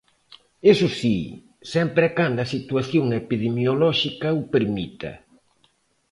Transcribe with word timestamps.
Iso 0.73 0.87
si, 0.99 1.17
sempre 1.73 2.03
e 2.09 2.13
cando 2.17 2.39
a 2.41 2.51
situación 2.55 3.05
epidemiolóxica 3.21 4.29
o 4.39 4.41
permita. 4.53 5.11